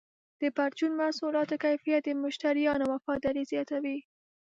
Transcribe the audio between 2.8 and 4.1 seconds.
وفاداري زیاتوي.